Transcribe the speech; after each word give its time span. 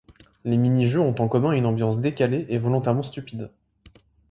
Les 0.45 0.57
mini-jeux 0.57 0.99
ont 0.99 1.13
en 1.19 1.27
commun 1.27 1.51
une 1.51 1.67
ambiance 1.67 1.99
décalée 2.01 2.47
et 2.49 2.57
volontairement 2.57 3.03
stupide. 3.03 3.51